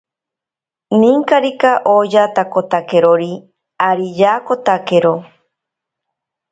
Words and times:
Ninkarika 0.99 1.71
oyatakotakerori 1.95 3.31
ari 3.89 4.07
yaakotakero. 4.19 5.13